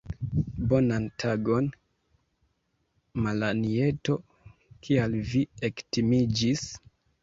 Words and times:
Bonan 0.71 1.05
tagon, 1.23 1.67
Malanjeto, 3.27 4.19
kial 4.89 5.23
vi 5.33 5.47
ektimiĝis? 5.73 6.71